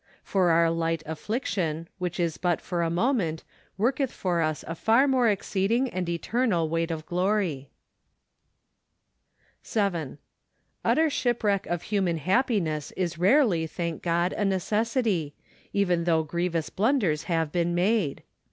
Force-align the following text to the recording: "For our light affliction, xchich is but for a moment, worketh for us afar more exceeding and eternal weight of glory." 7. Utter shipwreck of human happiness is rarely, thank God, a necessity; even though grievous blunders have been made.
"For 0.33 0.49
our 0.49 0.71
light 0.71 1.03
affliction, 1.05 1.87
xchich 2.01 2.19
is 2.19 2.37
but 2.39 2.59
for 2.59 2.81
a 2.81 2.89
moment, 2.89 3.43
worketh 3.77 4.11
for 4.11 4.41
us 4.41 4.63
afar 4.67 5.07
more 5.07 5.29
exceeding 5.29 5.91
and 5.91 6.09
eternal 6.09 6.67
weight 6.69 6.89
of 6.89 7.05
glory." 7.05 7.69
7. 9.61 10.17
Utter 10.83 11.11
shipwreck 11.11 11.67
of 11.67 11.83
human 11.83 12.17
happiness 12.17 12.91
is 12.93 13.19
rarely, 13.19 13.67
thank 13.67 14.01
God, 14.01 14.33
a 14.33 14.43
necessity; 14.43 15.35
even 15.71 16.05
though 16.05 16.23
grievous 16.23 16.71
blunders 16.71 17.25
have 17.25 17.51
been 17.51 17.75
made. 17.75 18.23